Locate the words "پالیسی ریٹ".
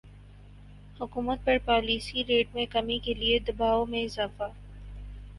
1.65-2.55